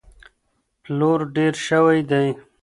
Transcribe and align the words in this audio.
پلور 0.83 1.19
ډېر 1.35 1.53
شوی 1.67 1.99
دی. 2.09 2.27